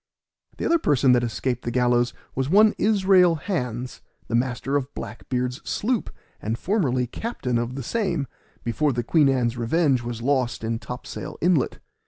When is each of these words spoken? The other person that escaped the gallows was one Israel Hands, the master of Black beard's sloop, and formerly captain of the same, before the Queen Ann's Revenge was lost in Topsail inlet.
The 0.57 0.65
other 0.65 0.79
person 0.79 1.11
that 1.11 1.23
escaped 1.23 1.63
the 1.63 1.69
gallows 1.69 2.11
was 2.33 2.49
one 2.49 2.73
Israel 2.79 3.35
Hands, 3.35 4.01
the 4.29 4.33
master 4.33 4.75
of 4.75 4.91
Black 4.95 5.29
beard's 5.29 5.61
sloop, 5.63 6.09
and 6.41 6.57
formerly 6.57 7.05
captain 7.05 7.59
of 7.59 7.75
the 7.75 7.83
same, 7.83 8.25
before 8.63 8.93
the 8.93 9.03
Queen 9.03 9.29
Ann's 9.29 9.57
Revenge 9.57 10.01
was 10.01 10.23
lost 10.23 10.63
in 10.63 10.79
Topsail 10.79 11.37
inlet. 11.39 11.77